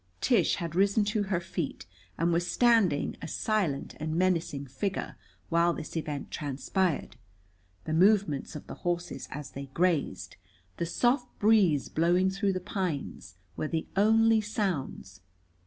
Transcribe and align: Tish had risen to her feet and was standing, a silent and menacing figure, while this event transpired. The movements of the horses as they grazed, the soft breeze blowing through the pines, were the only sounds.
Tish 0.19 0.55
had 0.55 0.73
risen 0.73 1.05
to 1.05 1.25
her 1.29 1.39
feet 1.39 1.85
and 2.17 2.33
was 2.33 2.49
standing, 2.49 3.15
a 3.21 3.27
silent 3.27 3.93
and 3.99 4.15
menacing 4.15 4.65
figure, 4.65 5.15
while 5.49 5.73
this 5.73 5.95
event 5.95 6.31
transpired. 6.31 7.17
The 7.83 7.93
movements 7.93 8.55
of 8.55 8.65
the 8.65 8.73
horses 8.81 9.27
as 9.29 9.51
they 9.51 9.67
grazed, 9.75 10.37
the 10.77 10.87
soft 10.87 11.37
breeze 11.37 11.87
blowing 11.87 12.31
through 12.31 12.53
the 12.53 12.59
pines, 12.59 13.35
were 13.55 13.67
the 13.67 13.85
only 13.95 14.41
sounds. 14.41 15.21